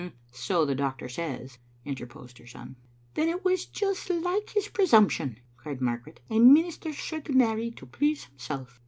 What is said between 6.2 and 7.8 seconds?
"A minister should marry